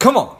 Come 0.00 0.16
on. 0.16 0.34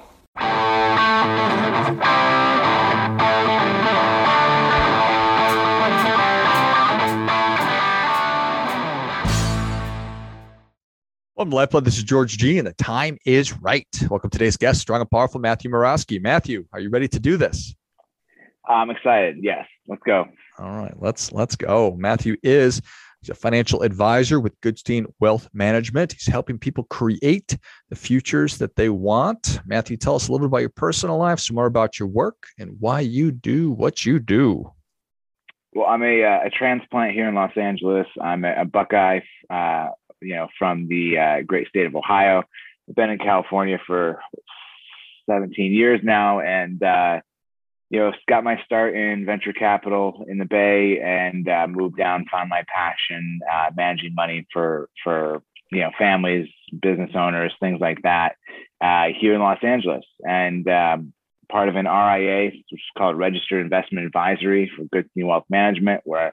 Welcome 11.37 11.51
to 11.51 11.57
Lifeblood. 11.57 11.85
This 11.85 11.99
is 11.99 12.05
George 12.05 12.39
G, 12.39 12.57
and 12.57 12.67
the 12.67 12.73
time 12.73 13.19
is 13.27 13.53
right. 13.61 13.87
Welcome 14.09 14.31
to 14.31 14.39
today's 14.39 14.57
guest, 14.57 14.81
strong 14.81 15.03
and 15.03 15.11
powerful 15.11 15.43
Matthew 15.43 15.71
Murawski. 15.71 16.23
Matthew, 16.23 16.65
are 16.73 16.81
you 16.81 16.89
ready 16.89 17.09
to 17.09 17.21
do 17.21 17.37
this? 17.37 17.75
I'm 18.67 18.89
excited. 18.89 19.37
Yes, 19.43 19.67
let's 19.87 20.03
go. 20.07 20.25
All 20.59 20.71
right, 20.71 20.95
let's 20.99 21.33
let's 21.33 21.57
go. 21.57 21.95
Matthew 21.99 22.37
is 22.43 22.81
he's 23.21 23.31
a 23.31 23.35
financial 23.35 23.83
advisor 23.83 24.41
with 24.41 24.61
Goodstein 24.61 25.07
Wealth 25.21 25.49
Management. 25.53 26.13
He's 26.13 26.27
helping 26.27 26.59
people 26.59 26.85
create 26.85 27.57
the 27.89 27.97
futures 27.97 28.59
that 28.59 28.77
they 28.77 28.89
want. 28.89 29.61
Matthew, 29.67 29.97
tell 29.97 30.15
us 30.15 30.29
a 30.29 30.33
little 30.33 30.47
bit 30.47 30.51
about 30.51 30.61
your 30.61 30.71
personal 30.71 31.19
life, 31.19 31.41
some 31.41 31.57
more 31.57 31.67
about 31.67 31.99
your 31.99 32.09
work, 32.09 32.47
and 32.59 32.77
why 32.81 33.01
you 33.01 33.31
do 33.31 33.71
what 33.71 34.05
you 34.05 34.19
do. 34.19 34.73
Well, 35.73 35.87
I'm 35.87 36.03
a, 36.03 36.25
uh, 36.25 36.41
a 36.47 36.51
transplant 36.51 37.15
here 37.15 37.29
in 37.29 37.35
Los 37.35 37.57
Angeles. 37.57 38.07
I'm 38.21 38.45
a, 38.45 38.63
a 38.63 38.65
Buckeye, 38.65 39.21
uh, 39.49 39.91
you 40.21 40.35
know, 40.35 40.49
from 40.59 40.89
the 40.89 41.19
uh, 41.19 41.43
great 41.43 41.69
state 41.69 41.87
of 41.87 41.95
Ohio. 41.95 42.43
I've 42.89 42.95
been 42.97 43.11
in 43.11 43.19
California 43.19 43.79
for 43.87 44.21
17 45.31 45.73
years 45.73 46.01
now, 46.03 46.41
and 46.41 46.83
uh, 46.83 47.21
you 47.91 47.99
know, 47.99 48.13
got 48.29 48.45
my 48.45 48.63
start 48.65 48.95
in 48.95 49.27
venture 49.27 49.53
capital 49.53 50.25
in 50.29 50.39
the 50.39 50.45
Bay, 50.45 51.01
and 51.01 51.49
uh, 51.49 51.67
moved 51.69 51.97
down, 51.97 52.25
found 52.31 52.49
my 52.49 52.63
passion 52.73 53.41
uh, 53.53 53.71
managing 53.77 54.15
money 54.15 54.47
for 54.53 54.89
for 55.03 55.43
you 55.73 55.81
know 55.81 55.91
families, 55.99 56.49
business 56.81 57.11
owners, 57.15 57.53
things 57.61 57.81
like 57.81 58.01
that, 58.03 58.37
uh, 58.81 59.07
here 59.21 59.35
in 59.35 59.41
Los 59.41 59.59
Angeles, 59.63 60.05
and 60.23 60.69
um, 60.69 61.13
part 61.51 61.69
of 61.69 61.75
an 61.75 61.87
RIA, 61.87 62.47
which 62.47 62.65
is 62.71 62.81
called 62.97 63.19
Registered 63.19 63.61
Investment 63.61 64.07
Advisory 64.07 64.71
for 64.77 64.85
Goodstein 64.85 65.27
Wealth 65.27 65.47
Management, 65.51 66.03
where 66.05 66.33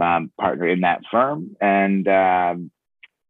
I 0.00 0.16
um, 0.16 0.32
partner 0.38 0.66
in 0.66 0.80
that 0.80 1.02
firm, 1.10 1.56
and 1.60 2.06
um, 2.08 2.70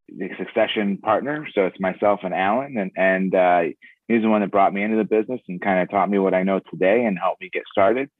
the 0.09 0.31
succession 0.39 0.98
partner. 0.98 1.47
So 1.55 1.67
it's 1.67 1.81
myself 1.81 2.21
and 2.23 2.34
Alan, 2.34 2.78
and 2.78 2.93
and 2.97 3.75
uh, 4.09 4.12
he's 4.12 4.23
the 4.23 4.28
one 4.28 4.41
that 4.41 4.51
brought 4.51 4.73
me 4.73 4.83
into 4.83 4.97
the 4.97 5.05
business 5.05 5.41
and 5.48 5.61
kind 5.61 5.81
of 5.81 5.91
taught 5.91 6.11
me 6.11 6.19
what 6.19 6.34
I 6.34 6.42
know 6.42 6.61
today 6.70 7.05
and 7.05 7.19
helped 7.19 7.41
me 7.41 7.51
get 7.53 7.64
started 7.70 8.11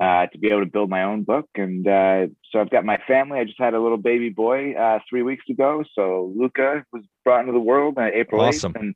uh, 0.00 0.26
to 0.26 0.38
be 0.38 0.48
able 0.48 0.60
to 0.60 0.70
build 0.70 0.90
my 0.90 1.04
own 1.04 1.22
book. 1.22 1.48
And 1.54 1.86
uh, 1.86 2.26
so 2.50 2.60
I've 2.60 2.70
got 2.70 2.84
my 2.84 2.98
family. 3.06 3.38
I 3.38 3.44
just 3.44 3.60
had 3.60 3.74
a 3.74 3.80
little 3.80 3.98
baby 3.98 4.28
boy 4.28 4.74
uh, 4.74 4.98
three 5.08 5.22
weeks 5.22 5.44
ago. 5.48 5.84
So 5.94 6.32
Luca 6.36 6.84
was 6.92 7.02
brought 7.24 7.40
into 7.40 7.52
the 7.52 7.58
world 7.58 7.98
on 7.98 8.10
April 8.12 8.42
Awesome. 8.42 8.72
8th, 8.74 8.80
and 8.80 8.94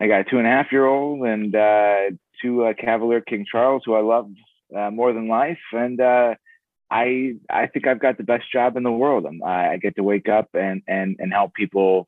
I 0.00 0.06
got 0.06 0.20
a 0.20 0.24
two 0.24 0.38
and 0.38 0.46
a 0.46 0.50
half 0.50 0.70
year 0.70 0.86
old 0.86 1.26
and 1.26 1.54
uh, 1.54 2.10
two 2.42 2.64
uh, 2.64 2.74
Cavalier 2.74 3.20
King 3.20 3.46
Charles, 3.50 3.82
who 3.84 3.94
I 3.94 4.00
love 4.00 4.30
uh, 4.76 4.90
more 4.90 5.12
than 5.12 5.28
life. 5.28 5.58
And 5.72 6.00
uh, 6.00 6.34
I 6.90 7.34
I 7.50 7.66
think 7.66 7.86
I've 7.86 8.00
got 8.00 8.16
the 8.16 8.24
best 8.24 8.50
job 8.52 8.76
in 8.76 8.82
the 8.82 8.92
world. 8.92 9.26
I'm, 9.26 9.42
I 9.42 9.76
get 9.78 9.96
to 9.96 10.02
wake 10.02 10.28
up 10.28 10.48
and 10.54 10.82
and 10.86 11.16
and 11.18 11.32
help 11.32 11.54
people. 11.54 12.06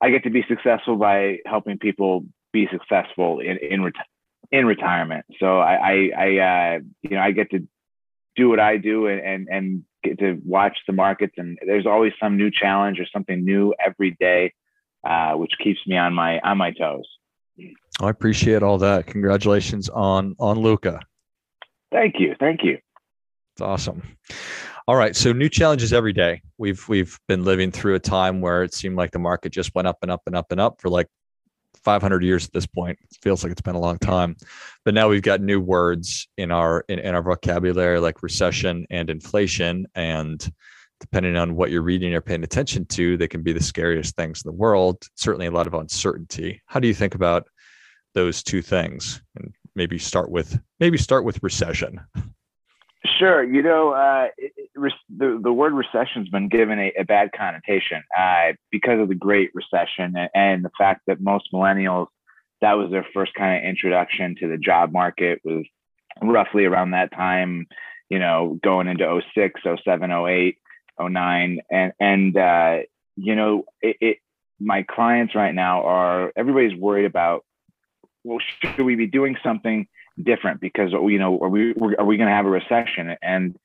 I 0.00 0.10
get 0.10 0.24
to 0.24 0.30
be 0.30 0.44
successful 0.48 0.96
by 0.96 1.38
helping 1.46 1.78
people 1.78 2.24
be 2.52 2.68
successful 2.70 3.40
in 3.40 3.58
in, 3.58 3.80
reti- 3.80 4.10
in 4.50 4.66
retirement. 4.66 5.24
So 5.38 5.58
I 5.58 5.74
I, 5.74 6.10
I 6.16 6.38
uh, 6.38 6.78
you 7.02 7.10
know 7.10 7.20
I 7.20 7.32
get 7.32 7.50
to 7.50 7.66
do 8.36 8.48
what 8.48 8.60
I 8.60 8.76
do 8.76 9.06
and, 9.06 9.20
and 9.20 9.48
and 9.50 9.84
get 10.02 10.18
to 10.18 10.40
watch 10.44 10.76
the 10.86 10.92
markets 10.92 11.34
and 11.36 11.58
there's 11.64 11.86
always 11.86 12.12
some 12.20 12.36
new 12.36 12.50
challenge 12.50 12.98
or 12.98 13.06
something 13.12 13.44
new 13.44 13.72
every 13.84 14.16
day, 14.18 14.52
uh, 15.06 15.32
which 15.34 15.52
keeps 15.62 15.80
me 15.86 15.96
on 15.96 16.14
my 16.14 16.40
on 16.40 16.58
my 16.58 16.72
toes. 16.72 17.06
I 18.00 18.08
appreciate 18.08 18.62
all 18.62 18.78
that. 18.78 19.06
Congratulations 19.06 19.88
on 19.88 20.34
on 20.38 20.58
Luca. 20.58 21.00
Thank 21.92 22.14
you, 22.18 22.34
thank 22.38 22.64
you. 22.64 22.78
It's 23.54 23.60
awesome. 23.60 24.02
All 24.88 24.96
right, 24.96 25.14
so 25.14 25.32
new 25.32 25.48
challenges 25.48 25.92
every 25.92 26.12
day. 26.12 26.42
We've 26.58 26.88
we've 26.88 27.18
been 27.28 27.44
living 27.44 27.70
through 27.70 27.94
a 27.94 28.00
time 28.00 28.40
where 28.40 28.64
it 28.64 28.74
seemed 28.74 28.96
like 28.96 29.12
the 29.12 29.18
market 29.18 29.52
just 29.52 29.74
went 29.74 29.86
up 29.86 29.98
and 30.02 30.10
up 30.10 30.22
and 30.26 30.34
up 30.34 30.50
and 30.50 30.60
up 30.60 30.80
for 30.80 30.88
like 30.88 31.06
500 31.84 32.22
years 32.22 32.44
at 32.44 32.52
this 32.52 32.66
point. 32.66 32.98
It 33.02 33.18
feels 33.22 33.42
like 33.42 33.52
it's 33.52 33.60
been 33.60 33.74
a 33.74 33.80
long 33.80 33.98
time. 33.98 34.36
But 34.84 34.94
now 34.94 35.08
we've 35.08 35.22
got 35.22 35.40
new 35.40 35.60
words 35.60 36.28
in 36.36 36.50
our 36.50 36.84
in, 36.88 36.98
in 36.98 37.14
our 37.14 37.22
vocabulary 37.22 38.00
like 38.00 38.22
recession 38.22 38.86
and 38.90 39.10
inflation 39.10 39.86
and 39.94 40.52
depending 41.02 41.36
on 41.36 41.56
what 41.56 41.72
you're 41.72 41.82
reading 41.82 42.14
or 42.14 42.20
paying 42.20 42.44
attention 42.44 42.86
to, 42.86 43.16
they 43.16 43.26
can 43.26 43.42
be 43.42 43.52
the 43.52 43.62
scariest 43.62 44.14
things 44.14 44.40
in 44.44 44.48
the 44.48 44.56
world. 44.56 45.02
Certainly 45.16 45.46
a 45.46 45.50
lot 45.50 45.66
of 45.66 45.74
uncertainty. 45.74 46.62
How 46.66 46.78
do 46.78 46.86
you 46.86 46.94
think 46.94 47.16
about 47.16 47.48
those 48.14 48.40
two 48.44 48.62
things? 48.62 49.20
And 49.34 49.52
maybe 49.74 49.98
start 49.98 50.30
with 50.30 50.58
maybe 50.78 50.96
start 50.96 51.24
with 51.24 51.42
recession. 51.42 52.00
Sure. 53.04 53.42
You 53.42 53.62
know, 53.62 53.90
uh, 53.90 54.28
it, 54.38 54.52
it, 54.56 54.92
the, 55.08 55.40
the 55.42 55.52
word 55.52 55.72
recession 55.72 56.22
has 56.22 56.28
been 56.28 56.48
given 56.48 56.78
a, 56.78 56.92
a 57.00 57.04
bad 57.04 57.30
connotation 57.36 58.02
uh, 58.16 58.52
because 58.70 59.00
of 59.00 59.08
the 59.08 59.16
Great 59.16 59.50
Recession 59.54 60.14
and, 60.16 60.30
and, 60.34 60.64
the 60.64 60.70
fact 60.78 61.02
that 61.08 61.20
most 61.20 61.52
millennials, 61.52 62.06
that 62.60 62.74
was 62.74 62.92
their 62.92 63.04
first 63.12 63.34
kind 63.34 63.58
of 63.58 63.68
introduction 63.68 64.36
to 64.38 64.48
the 64.48 64.56
job 64.56 64.92
market 64.92 65.40
was 65.44 65.64
roughly 66.22 66.64
around 66.64 66.92
that 66.92 67.10
time, 67.10 67.66
you 68.08 68.20
know, 68.20 68.58
going 68.62 68.86
into 68.86 69.20
06, 69.34 69.60
07, 69.84 70.12
08, 70.12 70.58
09. 71.00 71.60
And, 71.70 71.92
and 71.98 72.36
uh, 72.36 72.78
you 73.16 73.34
know, 73.34 73.64
it, 73.80 73.96
it, 74.00 74.18
my 74.60 74.84
clients 74.84 75.34
right 75.34 75.54
now 75.54 75.82
are, 75.82 76.32
everybody's 76.36 76.78
worried 76.78 77.06
about, 77.06 77.44
well, 78.22 78.38
should 78.60 78.86
we 78.86 78.94
be 78.94 79.08
doing 79.08 79.36
something 79.42 79.88
different 80.20 80.60
because 80.60 80.92
you 80.92 81.18
know 81.18 81.38
are 81.40 81.48
we 81.48 81.74
are 81.98 82.04
we 82.04 82.16
going 82.16 82.28
to 82.28 82.34
have 82.34 82.46
a 82.46 82.50
recession? 82.50 83.16
And 83.22 83.56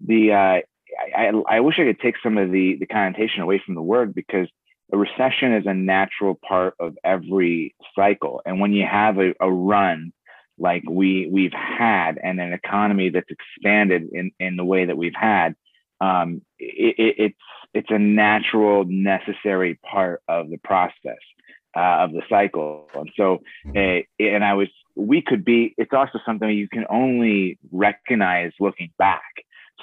the 0.00 0.32
uh, 0.32 1.16
I, 1.16 1.32
I 1.48 1.60
wish 1.60 1.78
I 1.78 1.84
could 1.84 2.00
take 2.00 2.16
some 2.22 2.38
of 2.38 2.50
the 2.50 2.76
the 2.78 2.86
connotation 2.86 3.42
away 3.42 3.62
from 3.64 3.74
the 3.74 3.82
word 3.82 4.14
because 4.14 4.48
a 4.92 4.96
recession 4.96 5.54
is 5.54 5.66
a 5.66 5.74
natural 5.74 6.34
part 6.34 6.74
of 6.78 6.96
every 7.02 7.74
cycle. 7.94 8.42
And 8.44 8.60
when 8.60 8.72
you 8.72 8.86
have 8.86 9.18
a, 9.18 9.34
a 9.40 9.50
run 9.50 10.12
like 10.58 10.84
we 10.88 11.28
we've 11.30 11.52
had 11.52 12.18
and 12.22 12.40
an 12.40 12.52
economy 12.52 13.10
that's 13.10 13.30
expanded 13.30 14.08
in 14.12 14.30
in 14.38 14.56
the 14.56 14.64
way 14.64 14.84
that 14.84 14.96
we've 14.96 15.14
had 15.14 15.56
um, 16.00 16.42
it, 16.58 16.94
it, 16.98 17.14
it's 17.18 17.38
it's 17.74 17.90
a 17.90 17.98
natural 17.98 18.84
necessary 18.84 19.78
part 19.90 20.22
of 20.28 20.48
the 20.48 20.58
process 20.58 21.18
uh, 21.76 22.04
of 22.04 22.12
the 22.12 22.22
cycle. 22.28 22.88
And 22.94 23.10
so, 23.16 23.42
uh, 23.74 23.98
and 24.20 24.44
I 24.44 24.54
was, 24.54 24.68
we 24.96 25.22
could 25.22 25.44
be, 25.44 25.74
it's 25.76 25.92
also 25.92 26.18
something 26.24 26.48
you 26.50 26.68
can 26.68 26.84
only 26.88 27.58
recognize 27.72 28.52
looking 28.60 28.90
back. 28.98 29.22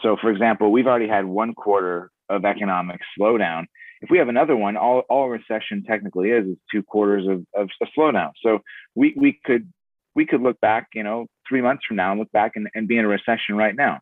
So, 0.01 0.17
for 0.19 0.31
example, 0.31 0.71
we've 0.71 0.87
already 0.87 1.07
had 1.07 1.25
one 1.25 1.53
quarter 1.53 2.09
of 2.29 2.45
economic 2.45 3.01
slowdown. 3.19 3.65
If 4.01 4.09
we 4.09 4.17
have 4.17 4.29
another 4.29 4.55
one, 4.55 4.77
all, 4.77 4.99
all 5.09 5.29
recession 5.29 5.83
technically 5.87 6.29
is 6.29 6.47
is 6.47 6.57
two 6.71 6.81
quarters 6.81 7.27
of, 7.27 7.45
of 7.53 7.69
a 7.81 7.85
slowdown. 7.97 8.31
So 8.43 8.59
we, 8.95 9.13
we 9.15 9.39
could 9.43 9.71
we 10.13 10.25
could 10.25 10.41
look 10.41 10.59
back, 10.59 10.87
you 10.93 11.03
know, 11.03 11.27
three 11.47 11.61
months 11.61 11.85
from 11.87 11.97
now 11.97 12.11
and 12.11 12.19
look 12.19 12.31
back 12.31 12.53
and, 12.55 12.67
and 12.75 12.87
be 12.87 12.97
in 12.97 13.05
a 13.05 13.07
recession 13.07 13.55
right 13.55 13.75
now. 13.75 13.99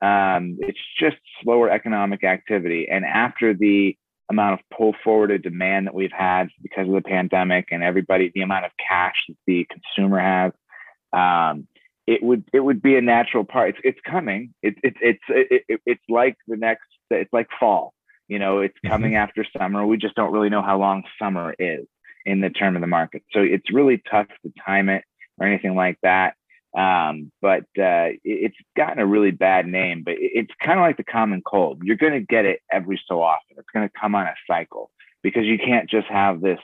Um, 0.00 0.58
it's 0.60 0.80
just 0.98 1.16
slower 1.42 1.70
economic 1.70 2.24
activity. 2.24 2.88
And 2.90 3.04
after 3.04 3.54
the 3.54 3.96
amount 4.32 4.60
of 4.60 4.76
pull 4.76 4.94
forwarded 5.04 5.42
demand 5.42 5.86
that 5.86 5.94
we've 5.94 6.12
had 6.12 6.48
because 6.62 6.88
of 6.88 6.94
the 6.94 7.02
pandemic 7.02 7.68
and 7.70 7.82
everybody, 7.82 8.32
the 8.34 8.42
amount 8.42 8.64
of 8.64 8.72
cash 8.76 9.14
that 9.28 9.36
the 9.46 9.66
consumer 9.70 10.18
has, 10.18 10.52
um, 11.12 11.68
it 12.06 12.22
would 12.22 12.44
it 12.52 12.60
would 12.60 12.82
be 12.82 12.96
a 12.96 13.00
natural 13.00 13.44
part. 13.44 13.70
It's 13.70 13.78
it's 13.84 14.00
coming. 14.04 14.52
It's 14.62 14.78
it's 14.82 14.96
it's 15.00 15.22
it, 15.28 15.62
it, 15.68 15.80
it's 15.86 16.02
like 16.08 16.36
the 16.48 16.56
next. 16.56 16.86
It's 17.10 17.32
like 17.32 17.48
fall. 17.60 17.94
You 18.28 18.38
know, 18.38 18.60
it's 18.60 18.74
mm-hmm. 18.78 18.88
coming 18.88 19.12
mm-hmm. 19.12 19.22
after 19.22 19.46
summer. 19.56 19.86
We 19.86 19.98
just 19.98 20.14
don't 20.16 20.32
really 20.32 20.48
know 20.48 20.62
how 20.62 20.78
long 20.78 21.04
summer 21.20 21.54
is 21.58 21.86
in 22.24 22.40
the 22.40 22.50
term 22.50 22.76
of 22.76 22.80
the 22.80 22.88
market. 22.88 23.22
So 23.32 23.40
it's 23.40 23.72
really 23.72 24.02
tough 24.10 24.26
to 24.44 24.52
time 24.64 24.88
it 24.88 25.04
or 25.38 25.46
anything 25.46 25.74
like 25.74 25.98
that. 26.02 26.34
Um, 26.76 27.30
but 27.42 27.64
uh, 27.78 28.16
it's 28.24 28.56
gotten 28.76 28.98
a 28.98 29.06
really 29.06 29.30
bad 29.30 29.66
name. 29.66 30.02
But 30.04 30.14
it's 30.18 30.52
kind 30.64 30.78
of 30.78 30.82
like 30.82 30.96
the 30.96 31.04
common 31.04 31.42
cold. 31.42 31.82
You're 31.82 31.96
going 31.96 32.14
to 32.14 32.20
get 32.20 32.44
it 32.44 32.60
every 32.70 33.00
so 33.06 33.22
often. 33.22 33.56
It's 33.58 33.68
going 33.74 33.88
to 33.88 33.92
come 34.00 34.14
on 34.14 34.26
a 34.26 34.34
cycle 34.46 34.90
because 35.22 35.44
you 35.44 35.58
can't 35.58 35.88
just 35.88 36.08
have 36.08 36.40
this 36.40 36.58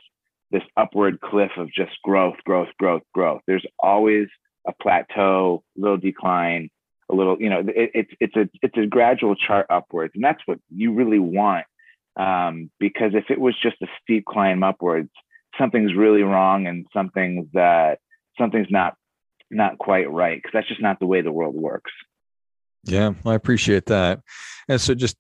this 0.51 0.63
upward 0.77 1.21
cliff 1.21 1.51
of 1.59 1.71
just 1.73 1.93
growth, 2.03 2.37
growth, 2.45 2.69
growth, 2.79 3.03
growth. 3.13 3.43
There's 3.47 3.67
always 3.79 4.29
a 4.67 4.73
plateau, 4.73 5.63
a 5.77 5.81
little 5.81 5.99
decline, 5.99 6.71
a 7.11 7.15
little. 7.15 7.41
You 7.41 7.51
know, 7.51 7.61
it, 7.61 7.91
it's 7.95 8.11
it's 8.21 8.37
a 8.37 8.49
it's 8.63 8.77
a 8.77 8.87
gradual 8.87 9.35
chart 9.35 9.67
upwards, 9.69 10.13
and 10.15 10.25
that's 10.25 10.43
what 10.47 10.59
you 10.75 10.93
really 10.95 11.19
want. 11.19 11.67
Um, 12.19 12.71
because 12.81 13.13
if 13.15 13.31
it 13.31 13.39
was 13.39 13.55
just 13.63 13.77
a 13.83 13.87
steep 14.03 14.25
climb 14.25 14.63
upwards, 14.63 15.11
something's 15.59 15.95
really 15.95 16.23
wrong, 16.23 16.67
and 16.67 16.87
something's 16.93 17.55
uh, 17.55 17.97
something's 18.39 18.71
not 18.71 18.95
not 19.51 19.79
quite 19.79 20.11
right 20.11 20.39
because 20.39 20.53
that's 20.53 20.69
just 20.69 20.83
not 20.83 21.01
the 21.01 21.07
way 21.07 21.21
the 21.21 21.33
world 21.33 21.55
works. 21.55 21.93
Yeah, 22.85 23.15
I 23.25 23.35
appreciate 23.35 23.87
that. 23.87 24.21
And 24.69 24.81
so 24.81 24.95
just 24.95 25.17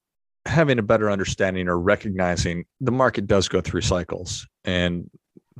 having 0.46 0.78
a 0.78 0.82
better 0.82 1.10
understanding 1.10 1.68
or 1.68 1.78
recognizing 1.78 2.64
the 2.80 2.92
market 2.92 3.26
does 3.26 3.48
go 3.48 3.60
through 3.60 3.82
cycles 3.82 4.46
and 4.64 5.10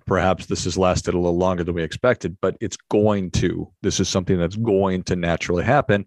perhaps 0.06 0.46
this 0.46 0.64
has 0.64 0.78
lasted 0.78 1.14
a 1.14 1.18
little 1.18 1.36
longer 1.36 1.64
than 1.64 1.74
we 1.74 1.82
expected, 1.82 2.36
but 2.40 2.56
it's 2.60 2.78
going 2.90 3.30
to. 3.32 3.70
This 3.82 4.00
is 4.00 4.08
something 4.08 4.38
that's 4.38 4.56
going 4.56 5.02
to 5.04 5.16
naturally 5.16 5.64
happen. 5.64 6.06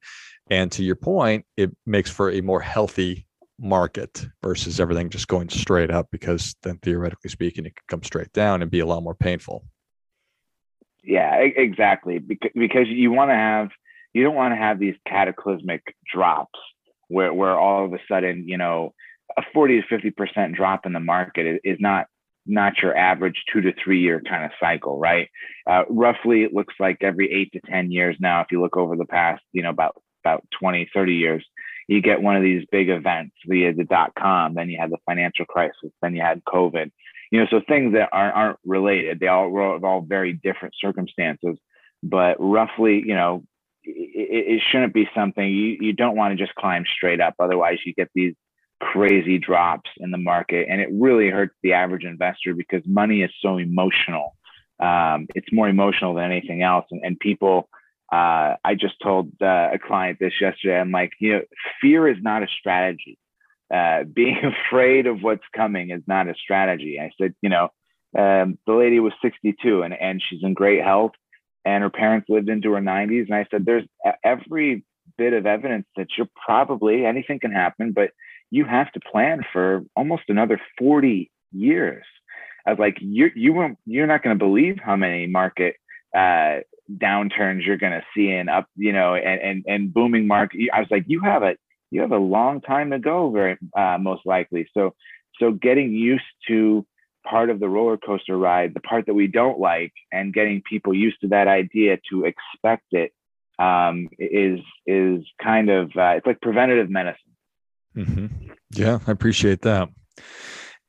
And 0.49 0.71
to 0.73 0.83
your 0.83 0.95
point, 0.95 1.45
it 1.55 1.75
makes 1.85 2.09
for 2.09 2.31
a 2.31 2.41
more 2.41 2.59
healthy 2.59 3.27
market 3.59 4.25
versus 4.41 4.79
everything 4.79 5.09
just 5.09 5.27
going 5.27 5.49
straight 5.49 5.91
up 5.91 6.07
because 6.11 6.55
then 6.63 6.79
theoretically 6.81 7.29
speaking, 7.29 7.65
it 7.65 7.75
could 7.75 7.87
come 7.87 8.03
straight 8.03 8.33
down 8.33 8.61
and 8.61 8.71
be 8.71 8.79
a 8.79 8.85
lot 8.85 9.03
more 9.03 9.15
painful. 9.15 9.63
Yeah, 11.03 11.35
exactly. 11.37 12.19
Because, 12.19 12.87
you 12.87 13.11
want 13.11 13.31
to 13.31 13.35
have, 13.35 13.69
you 14.13 14.23
don't 14.23 14.35
want 14.35 14.53
to 14.53 14.57
have 14.57 14.79
these 14.79 14.95
cataclysmic 15.07 15.95
drops 16.13 16.59
where, 17.07 17.33
where 17.33 17.57
all 17.57 17.85
of 17.85 17.93
a 17.93 17.99
sudden, 18.07 18.47
you 18.47 18.57
know, 18.57 18.93
a 19.37 19.41
40 19.53 19.81
to 19.81 19.87
50% 19.87 20.55
drop 20.55 20.85
in 20.85 20.93
the 20.93 20.99
market 20.99 21.61
is 21.63 21.77
not 21.79 22.07
not 22.47 22.81
your 22.81 22.97
average 22.97 23.43
two 23.53 23.61
to 23.61 23.71
three 23.83 24.01
year 24.01 24.19
kind 24.27 24.43
of 24.43 24.51
cycle, 24.59 24.97
right? 24.97 25.29
Uh, 25.69 25.83
roughly, 25.89 26.43
it 26.43 26.53
looks 26.53 26.73
like 26.79 26.97
every 27.01 27.31
eight 27.31 27.51
to 27.53 27.59
10 27.71 27.91
years 27.91 28.17
now, 28.19 28.41
if 28.41 28.47
you 28.51 28.59
look 28.59 28.77
over 28.77 28.95
the 28.95 29.05
past, 29.05 29.43
you 29.53 29.61
know, 29.61 29.69
about, 29.69 29.95
about 30.25 30.43
20, 30.59 30.89
30 30.93 31.13
years, 31.13 31.45
you 31.87 32.01
get 32.01 32.21
one 32.21 32.35
of 32.35 32.41
these 32.41 32.65
big 32.71 32.89
events 32.89 33.35
via 33.45 33.73
the 33.73 33.83
dot 33.83 34.13
com, 34.17 34.55
then 34.55 34.69
you 34.69 34.77
had 34.79 34.89
the 34.89 34.97
financial 35.05 35.45
crisis, 35.45 35.91
then 36.01 36.15
you 36.15 36.21
had 36.21 36.43
COVID, 36.43 36.91
you 37.31 37.39
know, 37.39 37.47
so 37.49 37.61
things 37.67 37.93
that 37.93 38.09
aren't, 38.11 38.35
aren't 38.35 38.59
related, 38.65 39.19
they 39.19 39.27
all 39.27 39.79
all 39.83 40.01
very 40.01 40.33
different 40.33 40.75
circumstances, 40.79 41.57
but 42.03 42.35
roughly, 42.39 43.01
you 43.05 43.15
know, 43.15 43.43
it, 43.83 44.55
it 44.55 44.61
shouldn't 44.69 44.93
be 44.93 45.09
something 45.15 45.47
you, 45.47 45.77
you 45.79 45.93
don't 45.93 46.15
want 46.15 46.37
to 46.37 46.43
just 46.43 46.55
climb 46.55 46.83
straight 46.95 47.21
up. 47.21 47.35
Otherwise 47.39 47.79
you 47.85 47.93
get 47.93 48.09
these 48.13 48.35
crazy 48.81 49.37
drops 49.37 49.89
in 49.97 50.11
the 50.11 50.17
market 50.17 50.67
and 50.69 50.81
it 50.81 50.89
really 50.91 51.29
hurts 51.29 51.53
the 51.61 51.73
average 51.73 52.03
investor 52.03 52.55
because 52.55 52.81
money 52.85 53.21
is 53.21 53.29
so 53.39 53.57
emotional 53.57 54.35
um, 54.79 55.27
it's 55.35 55.51
more 55.51 55.69
emotional 55.69 56.15
than 56.15 56.31
anything 56.31 56.63
else 56.63 56.85
and, 56.89 57.01
and 57.03 57.19
people 57.19 57.69
uh, 58.11 58.55
i 58.65 58.73
just 58.73 58.95
told 59.03 59.31
uh, 59.39 59.69
a 59.71 59.77
client 59.77 60.17
this 60.19 60.33
yesterday 60.41 60.79
i'm 60.79 60.89
like 60.89 61.11
you 61.19 61.33
know 61.33 61.41
fear 61.79 62.07
is 62.07 62.17
not 62.21 62.41
a 62.41 62.47
strategy 62.59 63.19
uh, 63.73 64.03
being 64.13 64.39
afraid 64.43 65.07
of 65.07 65.21
what's 65.21 65.43
coming 65.55 65.91
is 65.91 66.01
not 66.07 66.27
a 66.27 66.35
strategy 66.35 66.99
i 66.99 67.11
said 67.19 67.33
you 67.41 67.49
know 67.49 67.69
um, 68.17 68.57
the 68.67 68.73
lady 68.73 68.99
was 68.99 69.13
62 69.21 69.83
and, 69.83 69.93
and 69.93 70.21
she's 70.21 70.43
in 70.43 70.53
great 70.53 70.83
health 70.83 71.13
and 71.63 71.81
her 71.81 71.89
parents 71.89 72.27
lived 72.29 72.49
into 72.49 72.73
her 72.73 72.81
90s 72.81 73.25
and 73.27 73.35
i 73.35 73.45
said 73.49 73.65
there's 73.65 73.87
every 74.23 74.83
bit 75.17 75.33
of 75.33 75.45
evidence 75.45 75.85
that 75.95 76.07
you're 76.17 76.29
probably 76.45 77.05
anything 77.05 77.39
can 77.39 77.51
happen 77.51 77.91
but 77.91 78.11
you 78.51 78.65
have 78.65 78.91
to 78.91 78.99
plan 78.99 79.41
for 79.51 79.83
almost 79.95 80.23
another 80.27 80.61
40 80.77 81.31
years. 81.51 82.05
I 82.65 82.71
was 82.71 82.79
like, 82.79 82.97
you 82.99 83.31
you 83.35 83.53
won't 83.53 83.79
you're 83.85 84.05
not 84.05 84.21
going 84.21 84.37
to 84.37 84.45
believe 84.45 84.77
how 84.83 84.95
many 84.95 85.25
market 85.25 85.77
uh, 86.15 86.59
downturns 86.91 87.65
you're 87.65 87.77
going 87.77 87.93
to 87.93 88.03
see 88.15 88.29
in 88.29 88.49
up, 88.49 88.67
you 88.75 88.93
know, 88.93 89.15
and 89.15 89.41
and 89.41 89.65
and 89.67 89.93
booming 89.93 90.27
market. 90.27 90.69
I 90.71 90.79
was 90.79 90.89
like, 90.91 91.05
you 91.07 91.21
have 91.21 91.41
a 91.41 91.55
you 91.91 92.01
have 92.01 92.11
a 92.11 92.17
long 92.17 92.61
time 92.61 92.91
to 92.91 92.99
go, 92.99 93.29
very 93.29 93.57
uh, 93.75 93.97
most 93.99 94.25
likely. 94.25 94.67
So 94.73 94.95
so 95.39 95.51
getting 95.51 95.91
used 95.93 96.23
to 96.47 96.85
part 97.27 97.49
of 97.49 97.59
the 97.59 97.69
roller 97.69 97.97
coaster 97.97 98.37
ride, 98.37 98.73
the 98.73 98.79
part 98.79 99.05
that 99.05 99.13
we 99.13 99.27
don't 99.27 99.59
like, 99.59 99.93
and 100.11 100.33
getting 100.33 100.63
people 100.67 100.93
used 100.93 101.21
to 101.21 101.27
that 101.29 101.47
idea 101.47 101.99
to 102.09 102.25
expect 102.25 102.85
it 102.91 103.11
um, 103.59 104.09
is 104.17 104.59
is 104.87 105.23
kind 105.41 105.69
of 105.69 105.91
uh, 105.95 106.15
it's 106.17 106.25
like 106.25 106.41
preventative 106.41 106.89
medicine 106.89 107.31
Mm-hmm. 107.95 108.51
Yeah, 108.71 108.99
I 109.05 109.11
appreciate 109.11 109.61
that. 109.63 109.89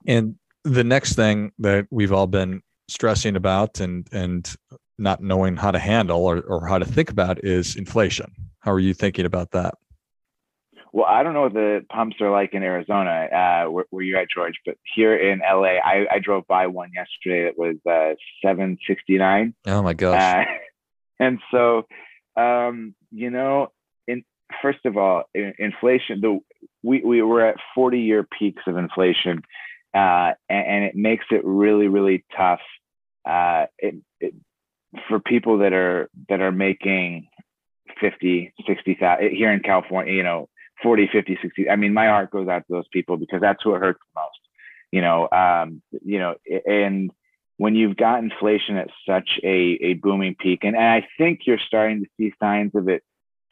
And 0.06 0.36
the 0.64 0.84
next 0.84 1.14
thing 1.14 1.52
that 1.58 1.86
we've 1.90 2.12
all 2.12 2.26
been 2.26 2.62
stressing 2.88 3.36
about 3.36 3.80
and 3.80 4.06
and 4.12 4.54
not 4.98 5.22
knowing 5.22 5.56
how 5.56 5.70
to 5.70 5.78
handle 5.78 6.24
or, 6.24 6.40
or 6.40 6.66
how 6.66 6.78
to 6.78 6.84
think 6.84 7.10
about 7.10 7.42
is 7.44 7.76
inflation. 7.76 8.30
How 8.60 8.72
are 8.72 8.78
you 8.78 8.94
thinking 8.94 9.26
about 9.26 9.50
that? 9.52 9.74
Well, 10.92 11.06
I 11.06 11.22
don't 11.22 11.32
know 11.32 11.42
what 11.42 11.54
the 11.54 11.86
pumps 11.88 12.16
are 12.20 12.30
like 12.30 12.52
in 12.52 12.62
Arizona, 12.62 13.10
uh, 13.10 13.70
where, 13.70 13.86
where, 13.88 14.04
you're 14.04 14.18
at, 14.18 14.28
George, 14.28 14.56
but 14.66 14.76
here 14.94 15.16
in 15.16 15.38
LA, 15.38 15.78
I, 15.82 16.06
I 16.10 16.18
drove 16.18 16.46
by 16.46 16.66
one 16.66 16.90
yesterday 16.94 17.44
that 17.44 17.58
was 17.58 17.76
uh, 17.86 18.14
769. 18.46 19.54
Oh 19.66 19.82
my 19.82 19.94
gosh. 19.94 20.20
Uh, 20.20 20.44
and 21.18 21.38
so, 21.50 21.86
um, 22.36 22.94
you 23.10 23.30
know, 23.30 23.72
in, 24.06 24.22
first 24.60 24.84
of 24.84 24.98
all, 24.98 25.24
inflation, 25.34 26.20
the 26.20 26.40
we, 26.82 27.00
we 27.02 27.22
were 27.22 27.46
at 27.46 27.56
40 27.74 27.98
year 27.98 28.22
peaks 28.38 28.62
of 28.66 28.76
inflation, 28.76 29.42
uh, 29.94 30.32
and, 30.50 30.66
and, 30.66 30.84
it 30.84 30.94
makes 30.94 31.24
it 31.30 31.42
really, 31.44 31.88
really 31.88 32.24
tough. 32.36 32.60
Uh, 33.24 33.66
it, 33.78 33.94
it, 34.20 34.34
for 35.08 35.20
people 35.20 35.58
that 35.58 35.72
are 35.72 36.10
that 36.28 36.40
are 36.40 36.52
making 36.52 37.28
50, 38.00 38.52
60,000 38.66 39.30
here 39.30 39.52
in 39.52 39.60
California, 39.60 40.12
you 40.12 40.22
know, 40.22 40.48
40, 40.82 41.08
50, 41.12 41.38
60. 41.42 41.70
I 41.70 41.76
mean, 41.76 41.94
my 41.94 42.06
heart 42.06 42.30
goes 42.30 42.48
out 42.48 42.66
to 42.66 42.72
those 42.72 42.88
people 42.92 43.16
because 43.16 43.40
that's 43.40 43.64
what 43.64 43.80
hurts 43.80 44.00
the 44.00 44.20
most, 44.20 44.38
you 44.90 45.00
know, 45.00 45.28
um, 45.30 45.82
you 46.04 46.18
know, 46.18 46.34
and 46.66 47.10
when 47.56 47.74
you've 47.74 47.96
got 47.96 48.22
inflation 48.22 48.76
at 48.76 48.88
such 49.06 49.38
a, 49.44 49.78
a 49.80 49.94
booming 49.94 50.34
peak, 50.38 50.64
and, 50.64 50.74
and 50.74 50.84
I 50.84 51.06
think 51.18 51.40
you're 51.46 51.60
starting 51.64 52.02
to 52.02 52.10
see 52.16 52.34
signs 52.40 52.74
of 52.74 52.88
it 52.88 53.02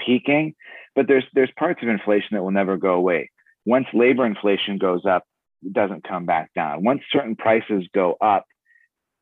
peaking, 0.04 0.54
but 0.96 1.06
there's 1.06 1.24
there's 1.34 1.50
parts 1.56 1.82
of 1.82 1.88
inflation 1.88 2.30
that 2.32 2.42
will 2.42 2.50
never 2.50 2.76
go 2.76 2.94
away. 2.94 3.30
Once 3.64 3.86
labor 3.92 4.26
inflation 4.26 4.78
goes 4.78 5.04
up, 5.06 5.24
it 5.62 5.72
doesn't 5.72 6.04
come 6.04 6.26
back 6.26 6.52
down. 6.54 6.82
Once 6.82 7.02
certain 7.12 7.36
prices 7.36 7.84
go 7.94 8.16
up, 8.20 8.46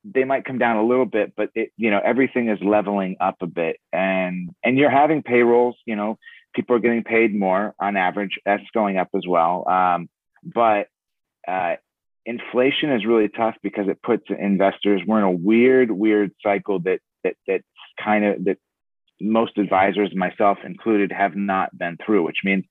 they 0.05 0.25
might 0.25 0.45
come 0.45 0.59
down 0.59 0.77
a 0.77 0.87
little 0.87 1.07
bit, 1.07 1.35
but 1.37 1.51
it, 1.55 1.71
you 1.77 1.91
know 1.91 2.01
everything 2.03 2.49
is 2.49 2.59
leveling 2.63 3.17
up 3.21 3.37
a 3.41 3.47
bit, 3.47 3.79
and 3.93 4.51
and 4.65 4.79
you're 4.79 4.91
having 4.91 5.23
payrolls. 5.23 5.77
You 5.85 5.97
know, 5.97 6.19
people 6.55 6.77
are 6.77 6.81
getting 6.81 7.05
paid 7.05 7.35
more 7.35 7.75
on 7.81 7.97
average. 7.97 8.39
That's 8.45 8.63
going 8.75 8.97
up 8.99 9.09
as 9.15 9.27
well. 9.27 9.69
Um, 9.69 10.09
but 10.43 10.89
uh, 11.47 11.77
inflation 12.25 12.93
is 12.93 13.07
really 13.07 13.29
tough 13.29 13.57
because 13.63 13.89
it 13.89 14.03
puts 14.03 14.25
investors. 14.29 15.03
We're 15.07 15.19
in 15.19 15.25
a 15.25 15.31
weird, 15.31 15.91
weird 15.91 16.33
cycle 16.43 16.81
that 16.81 17.01
that 17.25 17.35
that's 17.47 17.65
kind 18.03 18.25
of 18.25 18.45
that 18.45 18.59
most 19.21 19.59
advisors, 19.59 20.15
myself 20.15 20.59
included, 20.65 21.13
have 21.13 21.35
not 21.35 21.77
been 21.77 21.97
through, 22.05 22.25
which 22.25 22.39
means 22.45 22.65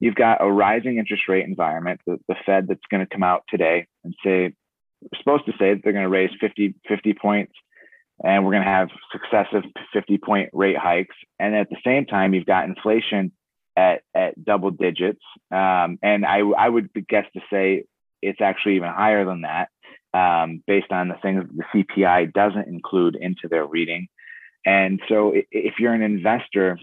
you've 0.00 0.14
got 0.14 0.42
a 0.42 0.50
rising 0.50 0.98
interest 0.98 1.24
rate 1.28 1.44
environment, 1.44 2.00
the, 2.06 2.18
the 2.28 2.36
Fed 2.46 2.68
that's 2.68 2.80
going 2.90 3.04
to 3.04 3.12
come 3.12 3.24
out 3.24 3.42
today 3.48 3.86
and 4.04 4.14
say, 4.24 4.54
supposed 5.16 5.46
to 5.46 5.52
say 5.52 5.74
that 5.74 5.80
they're 5.82 5.92
going 5.92 6.04
to 6.04 6.08
raise 6.08 6.30
50, 6.40 6.74
50 6.88 7.14
points 7.14 7.52
and 8.22 8.44
we're 8.44 8.52
going 8.52 8.64
to 8.64 8.70
have 8.70 8.88
successive 9.12 9.62
50 9.92 10.18
point 10.18 10.50
rate 10.52 10.76
hikes. 10.76 11.14
And 11.38 11.54
at 11.54 11.70
the 11.70 11.76
same 11.84 12.06
time, 12.06 12.34
you've 12.34 12.46
got 12.46 12.64
inflation 12.64 13.32
at, 13.76 14.02
at 14.14 14.42
double 14.44 14.70
digits. 14.70 15.22
Um, 15.50 15.98
and 16.02 16.26
I, 16.26 16.40
I 16.40 16.68
would 16.68 16.90
guess 17.08 17.26
to 17.34 17.40
say 17.50 17.84
it's 18.20 18.40
actually 18.40 18.76
even 18.76 18.88
higher 18.88 19.24
than 19.24 19.42
that 19.42 19.68
um, 20.12 20.62
based 20.66 20.90
on 20.90 21.08
the 21.08 21.14
things 21.22 21.44
the 21.54 21.84
CPI 21.84 22.32
doesn't 22.32 22.66
include 22.66 23.16
into 23.16 23.48
their 23.48 23.66
reading. 23.66 24.08
And 24.64 25.00
so 25.08 25.32
if 25.50 25.74
you're 25.78 25.94
an 25.94 26.02
investor, 26.02 26.78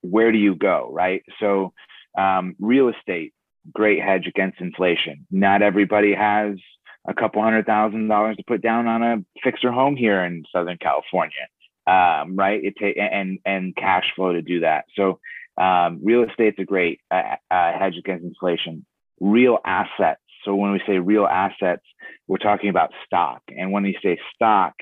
where 0.00 0.32
do 0.32 0.38
you 0.38 0.54
go, 0.54 0.90
right? 0.92 1.22
So 1.40 1.72
um, 2.18 2.56
real 2.58 2.88
estate, 2.88 3.32
great 3.72 4.02
hedge 4.02 4.26
against 4.26 4.60
inflation. 4.60 5.26
Not 5.30 5.62
everybody 5.62 6.14
has 6.14 6.56
a 7.06 7.14
couple 7.14 7.42
hundred 7.42 7.66
thousand 7.66 8.08
dollars 8.08 8.36
to 8.36 8.44
put 8.46 8.62
down 8.62 8.86
on 8.86 9.02
a 9.02 9.24
fixer 9.42 9.72
home 9.72 9.96
here 9.96 10.24
in 10.24 10.44
Southern 10.52 10.78
California, 10.78 11.48
um, 11.86 12.36
right? 12.36 12.62
It 12.62 12.74
ta- 12.78 13.00
and 13.00 13.38
and 13.44 13.74
cash 13.74 14.04
flow 14.14 14.32
to 14.32 14.42
do 14.42 14.60
that. 14.60 14.84
So 14.94 15.18
um, 15.56 16.00
real 16.02 16.24
estate's 16.24 16.58
a 16.58 16.64
great 16.64 17.00
uh, 17.10 17.36
uh, 17.50 17.78
hedge 17.78 17.96
against 17.98 18.24
inflation. 18.24 18.86
Real 19.20 19.58
assets. 19.64 20.20
So 20.44 20.54
when 20.54 20.72
we 20.72 20.80
say 20.86 20.98
real 20.98 21.26
assets, 21.26 21.84
we're 22.26 22.38
talking 22.38 22.70
about 22.70 22.92
stock. 23.06 23.42
And 23.48 23.70
when 23.72 23.84
we 23.84 23.96
say 24.02 24.18
stock, 24.34 24.74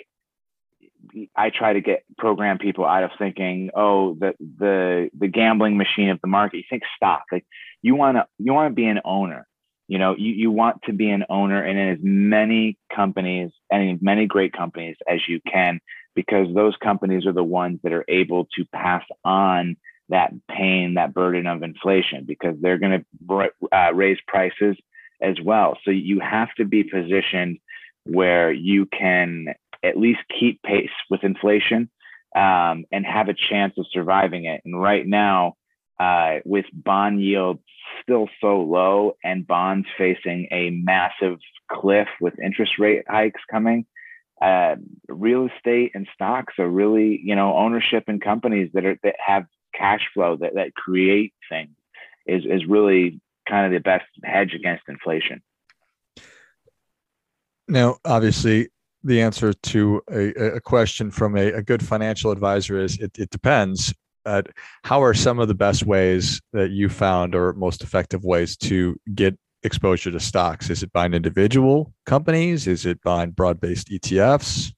I 1.35 1.51
try 1.51 1.73
to 1.73 1.81
get 1.81 2.05
program 2.19 2.59
people 2.59 2.85
out 2.85 3.05
of 3.05 3.11
thinking, 3.19 3.71
oh, 3.75 4.15
the 4.15 4.35
the 4.39 5.11
the 5.19 5.29
gambling 5.29 5.77
machine 5.77 6.11
of 6.11 6.21
the 6.21 6.29
market. 6.29 6.59
You 6.59 6.65
think 6.69 6.83
stock, 6.97 7.25
like 7.33 7.47
you 7.83 7.95
want 7.95 8.17
to 8.17 8.27
you 8.39 8.53
want 8.53 8.71
to 8.71 8.75
be 8.75 8.87
an 8.87 9.01
owner. 9.05 9.47
You 9.91 9.99
know, 9.99 10.15
you, 10.17 10.33
you 10.43 10.51
want 10.53 10.77
to 10.85 10.93
be 10.93 11.11
an 11.11 11.25
owner 11.29 11.67
in 11.67 11.77
as 11.77 11.99
many 12.01 12.79
companies 12.95 13.51
and 13.73 14.01
many 14.01 14.25
great 14.27 14.53
companies 14.53 14.97
as 15.09 15.19
you 15.27 15.41
can, 15.53 15.81
because 16.15 16.47
those 16.55 16.77
companies 16.77 17.27
are 17.27 17.33
the 17.33 17.43
ones 17.43 17.81
that 17.83 17.93
are 17.93 18.05
able 18.07 18.47
to 18.57 18.65
pass 18.73 19.05
on 19.25 19.77
that 20.09 20.31
pain, 20.49 20.95
that 20.95 21.13
burden 21.13 21.49
of 21.49 21.65
inflation, 21.65 22.25
because 22.25 22.55
they're 22.61 22.79
going 22.79 23.05
to 23.29 23.51
uh, 23.73 23.91
raise 23.93 24.19
prices 24.29 24.77
as 25.21 25.37
well. 25.43 25.77
So 25.85 25.91
you 25.91 26.21
have 26.21 26.55
to 26.59 26.65
be 26.65 26.85
positioned 26.85 27.59
where 28.05 28.53
you 28.53 28.87
can 28.87 29.47
at 29.83 29.99
least 29.99 30.21
keep 30.39 30.63
pace 30.63 30.97
with 31.11 31.25
inflation 31.25 31.91
um, 32.37 32.85
and 32.93 33.05
have 33.05 33.29
a 33.29 33.35
chance 33.35 33.75
of 33.77 33.87
surviving 33.91 34.45
it. 34.45 34.61
And 34.65 34.81
right 34.81 35.05
now, 35.05 35.57
uh, 36.01 36.39
with 36.47 36.65
bond 36.73 37.23
yields 37.23 37.61
still 38.03 38.29
so 38.41 38.63
low 38.63 39.17
and 39.23 39.47
bonds 39.47 39.87
facing 39.99 40.49
a 40.51 40.71
massive 40.71 41.39
cliff 41.71 42.09
with 42.21 42.39
interest 42.41 42.73
rate 42.79 43.05
hikes 43.07 43.43
coming, 43.51 43.85
uh, 44.41 44.77
real 45.09 45.47
estate 45.55 45.93
and 45.95 46.09
stocks 46.15 46.55
are 46.59 46.69
really, 46.69 47.21
you 47.23 47.37
know, 47.37 47.55
ownership 47.55 48.05
in 48.09 48.19
companies 48.19 48.71
that 48.73 48.87
are 48.87 48.99
that 49.03 49.17
have 49.25 49.45
cash 49.75 50.01
flow 50.15 50.37
that 50.37 50.55
that 50.55 50.75
create 50.75 51.35
things 51.51 51.77
is 52.27 52.45
is 52.47 52.67
really 52.67 53.21
kind 53.47 53.67
of 53.67 53.73
the 53.73 53.81
best 53.81 54.07
hedge 54.25 54.55
against 54.55 54.85
inflation. 54.89 55.43
Now, 57.69 57.99
obviously, 58.07 58.71
the 59.05 59.21
answer 59.21 59.53
to 59.53 60.03
a, 60.11 60.55
a 60.57 60.61
question 60.61 61.11
from 61.11 61.37
a, 61.37 61.53
a, 61.53 61.63
good 61.63 61.85
financial 61.85 62.31
advisor 62.31 62.79
is 62.79 62.99
it, 62.99 63.19
it 63.19 63.31
depends. 63.31 63.95
Uh, 64.27 64.43
how 64.85 65.03
are 65.03 65.15
some 65.15 65.39
of 65.39 65.49
the 65.49 65.55
best 65.55 65.87
ways 65.87 66.41
that 66.53 66.71
you 66.71 66.89
found 66.89 67.35
or 67.35 67.53
most 67.55 67.83
effective 67.83 68.25
ways 68.25 68.57
to 68.57 68.97
get 69.15 69.39
exposure 69.63 70.11
to 70.11 70.21
stocks? 70.21 70.71
Is 70.71 70.83
it 70.83 70.93
buying 70.93 71.15
individual 71.15 71.93
companies? 72.07 72.67
Is 72.67 72.87
it 72.87 73.01
buying 73.03 73.31
broad 73.31 73.61
based 73.61 73.89
ETFs? 73.89 74.73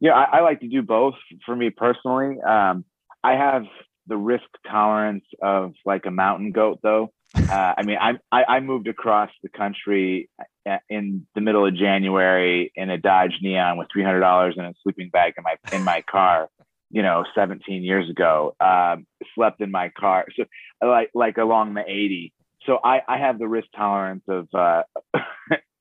Yeah, 0.00 0.12
I, 0.12 0.38
I, 0.38 0.40
like 0.40 0.60
to 0.60 0.68
do 0.68 0.80
both. 0.80 1.14
For 1.44 1.54
me 1.54 1.68
personally, 1.68 2.40
um, 2.40 2.86
I 3.22 3.32
have 3.32 3.64
the 4.06 4.16
risk 4.16 4.44
tolerance 4.66 5.24
of 5.42 5.74
like 5.84 6.06
a 6.06 6.10
mountain 6.10 6.52
goat, 6.52 6.80
though. 6.82 7.12
Uh, 7.48 7.74
I 7.78 7.82
mean, 7.84 7.96
I, 8.00 8.14
I, 8.32 8.56
I 8.56 8.60
moved 8.60 8.88
across 8.88 9.30
the 9.42 9.48
country 9.48 10.28
uh, 10.68 10.78
in 10.88 11.26
the 11.36 11.40
middle 11.40 11.64
of 11.64 11.74
January 11.76 12.72
in 12.74 12.90
a 12.90 12.98
Dodge 12.98 13.38
Neon 13.40 13.78
with 13.78 13.86
three 13.92 14.02
hundred 14.02 14.20
dollars 14.20 14.54
in 14.56 14.64
a 14.64 14.74
sleeping 14.82 15.10
bag 15.10 15.34
in 15.36 15.44
my 15.44 15.56
in 15.72 15.84
my 15.84 16.02
car. 16.02 16.48
You 16.90 17.02
know, 17.02 17.24
17 17.34 17.84
years 17.84 18.10
ago, 18.10 18.56
um, 18.60 19.06
slept 19.34 19.60
in 19.60 19.70
my 19.70 19.90
car. 19.90 20.26
So, 20.36 20.44
like 20.84 21.10
like 21.14 21.38
along 21.38 21.74
the 21.74 21.82
80. 21.82 22.32
So 22.66 22.78
I 22.82 23.00
I 23.08 23.18
have 23.18 23.38
the 23.38 23.48
risk 23.48 23.68
tolerance 23.76 24.24
of 24.28 24.48
uh, 24.54 24.82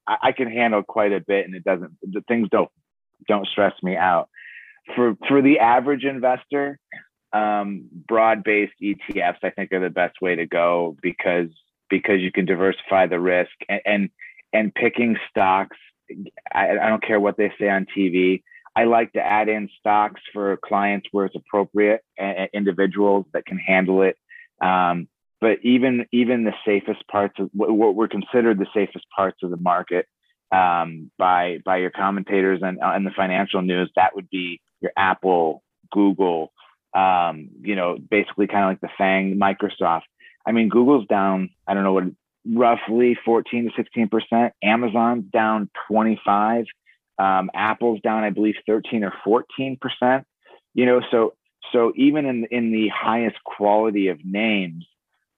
I, 0.07 0.17
I 0.23 0.31
can 0.31 0.49
handle 0.51 0.83
quite 0.83 1.13
a 1.13 1.19
bit, 1.19 1.45
and 1.45 1.55
it 1.55 1.63
doesn't 1.63 1.97
the 2.01 2.21
things 2.27 2.49
don't 2.51 2.69
don't 3.27 3.47
stress 3.47 3.73
me 3.83 3.95
out. 3.95 4.29
For 4.95 5.15
for 5.27 5.41
the 5.41 5.59
average 5.59 6.03
investor, 6.03 6.79
um, 7.33 7.85
broad-based 8.07 8.73
ETFs, 8.81 9.43
I 9.43 9.51
think, 9.51 9.71
are 9.71 9.79
the 9.79 9.89
best 9.89 10.21
way 10.21 10.35
to 10.35 10.45
go 10.45 10.97
because 11.01 11.49
because 11.89 12.19
you 12.19 12.31
can 12.31 12.45
diversify 12.45 13.07
the 13.07 13.19
risk 13.19 13.51
and 13.67 13.81
and, 13.85 14.09
and 14.53 14.73
picking 14.73 15.17
stocks. 15.29 15.77
I, 16.51 16.71
I 16.71 16.89
don't 16.89 17.03
care 17.03 17.19
what 17.19 17.37
they 17.37 17.51
say 17.59 17.69
on 17.69 17.85
TV. 17.95 18.41
I 18.79 18.85
like 18.85 19.11
to 19.13 19.19
add 19.19 19.49
in 19.49 19.69
stocks 19.77 20.21
for 20.31 20.55
clients 20.55 21.09
where 21.11 21.25
it's 21.25 21.35
appropriate, 21.35 22.01
and 22.17 22.47
individuals 22.53 23.25
that 23.33 23.45
can 23.45 23.57
handle 23.57 24.03
it. 24.03 24.17
Um, 24.61 25.09
but 25.41 25.57
even 25.63 26.05
even 26.13 26.45
the 26.45 26.53
safest 26.65 27.05
parts 27.09 27.35
of 27.39 27.49
what 27.53 27.93
were 27.93 28.07
considered 28.07 28.57
the 28.57 28.67
safest 28.73 29.05
parts 29.13 29.43
of 29.43 29.49
the 29.51 29.57
market 29.57 30.05
um, 30.53 31.11
by 31.17 31.59
by 31.65 31.77
your 31.77 31.89
commentators 31.89 32.61
and, 32.63 32.79
and 32.81 33.05
the 33.05 33.11
financial 33.11 33.61
news, 33.61 33.91
that 33.97 34.15
would 34.15 34.29
be 34.29 34.61
your 34.79 34.93
Apple, 34.95 35.61
Google, 35.91 36.53
um, 36.93 37.49
you 37.61 37.75
know, 37.75 37.97
basically 37.97 38.47
kind 38.47 38.63
of 38.63 38.69
like 38.69 38.81
the 38.81 38.95
FANG 38.97 39.37
Microsoft. 39.37 40.03
I 40.45 40.53
mean, 40.53 40.69
Google's 40.69 41.05
down, 41.07 41.49
I 41.67 41.73
don't 41.73 41.83
know 41.83 41.91
what, 41.91 42.05
roughly 42.47 43.17
14 43.25 43.71
to 43.75 43.83
16%. 43.83 44.51
Amazon's 44.63 45.25
down 45.33 45.69
25. 45.89 46.65
Um, 47.19 47.51
Apple's 47.53 47.99
down, 48.01 48.23
I 48.23 48.29
believe, 48.29 48.55
13 48.65 49.03
or 49.03 49.13
14%. 49.27 50.23
You 50.73 50.85
know, 50.85 51.01
so 51.11 51.33
so 51.71 51.91
even 51.95 52.25
in 52.25 52.45
in 52.51 52.71
the 52.71 52.87
highest 52.89 53.37
quality 53.43 54.07
of 54.07 54.23
names, 54.23 54.85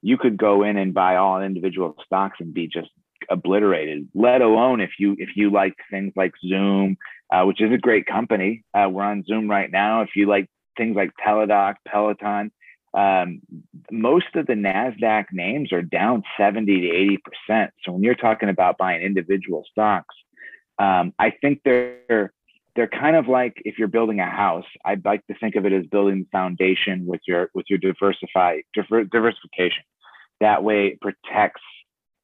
you 0.02 0.18
could 0.18 0.38
go 0.38 0.64
in 0.64 0.78
and 0.78 0.94
buy 0.94 1.16
all 1.16 1.42
individual 1.42 1.96
stocks 2.06 2.38
and 2.40 2.54
be 2.54 2.68
just 2.68 2.90
obliterated. 3.30 4.08
Let 4.14 4.42
alone 4.42 4.82
if 4.82 4.92
you 5.00 5.16
if 5.18 5.30
you 5.36 5.52
like 5.52 5.74
things 5.90 6.14
like 6.16 6.34
Zoom, 6.46 6.98
uh, 7.32 7.44
which 7.46 7.62
is 7.62 7.72
a 7.72 7.78
great 7.78 8.06
company. 8.06 8.64
Uh, 8.74 8.90
we're 8.92 9.04
on 9.04 9.24
Zoom 9.26 9.50
right 9.50 9.72
now. 9.72 10.02
If 10.02 10.10
you 10.16 10.28
like 10.28 10.48
things 10.78 10.96
like 10.96 11.12
Teladoc, 11.26 11.76
Peloton. 11.88 12.52
Um, 12.94 13.42
most 13.90 14.36
of 14.36 14.48
the 14.48 14.54
NASDAQ 14.54 15.28
names 15.32 15.72
are 15.72 15.82
down 15.82 16.24
70 16.38 16.82
to 16.82 17.20
80%. 17.50 17.70
So 17.84 17.94
when 17.94 18.04
you're 18.04 18.16
talking 18.16 18.50
about 18.50 18.78
buying 18.78 19.02
individual 19.02 19.64
stocks, 19.72 20.14
um, 20.82 21.14
I 21.20 21.32
think 21.42 21.62
they're 21.64 22.34
they're 22.76 22.88
kind 22.88 23.16
of 23.16 23.28
like 23.28 23.62
if 23.66 23.78
you're 23.78 23.88
building 23.88 24.20
a 24.20 24.30
house. 24.30 24.66
I'd 24.84 25.06
like 25.06 25.26
to 25.28 25.36
think 25.40 25.56
of 25.56 25.66
it 25.66 25.74
as 25.74 25.86
building 25.86 26.20
the 26.20 26.30
foundation 26.32 27.06
with 27.06 27.22
your 27.28 27.50
with 27.54 27.66
your 27.70 27.80
diversify 27.80 28.62
diver, 28.74 29.04
diversification. 29.04 29.84
That 30.40 30.64
way, 30.64 30.88
it 30.88 31.02
protects 31.02 31.62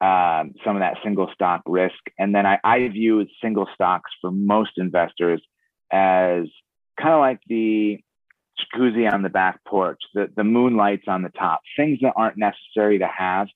um, 0.01 0.53
some 0.63 0.75
of 0.75 0.79
that 0.79 0.97
single 1.03 1.29
stock 1.33 1.61
risk. 1.67 1.99
And 2.17 2.33
then 2.33 2.45
I, 2.45 2.59
I 2.63 2.87
view 2.87 3.25
single 3.41 3.67
stocks 3.75 4.09
for 4.21 4.31
most 4.31 4.71
investors 4.77 5.41
as 5.91 6.45
kind 6.99 7.13
of 7.13 7.19
like 7.19 7.39
the 7.47 7.99
jacuzzi 8.59 9.11
on 9.11 9.21
the 9.21 9.29
back 9.29 9.59
porch, 9.67 10.01
the, 10.15 10.31
the 10.35 10.43
moonlights 10.43 11.05
on 11.07 11.21
the 11.21 11.29
top, 11.29 11.61
things 11.75 11.99
that 12.01 12.13
aren't 12.15 12.37
necessary 12.37 12.99
to 12.99 13.07
have 13.07 13.47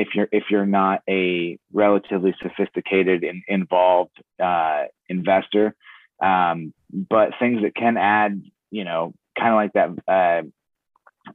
if 0.00 0.08
you're 0.14 0.28
if 0.32 0.44
you're 0.50 0.66
not 0.66 1.02
a 1.08 1.58
relatively 1.72 2.34
sophisticated 2.42 3.22
and 3.22 3.42
involved 3.46 4.16
uh, 4.42 4.84
investor, 5.08 5.74
um, 6.22 6.72
but 6.90 7.32
things 7.38 7.62
that 7.62 7.74
can 7.74 7.96
add, 7.98 8.42
you 8.70 8.84
know, 8.84 9.12
kind 9.38 9.50
of 9.50 9.56
like 9.56 9.72
that 9.74 10.12
uh, 10.12 10.42